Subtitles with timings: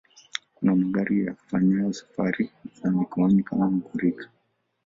[0.55, 2.45] Kuna magari yafanyayo safari
[2.79, 4.25] za mikoani kama Ngorika